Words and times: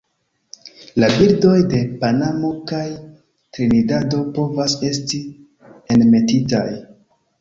La 1.01 1.09
birdoj 1.17 1.57
de 1.73 1.81
Panamo 1.99 2.51
kaj 2.73 2.81
Trinidado 3.57 4.23
povas 4.39 4.77
esti 4.89 5.21
enmetitaj. 5.97 6.67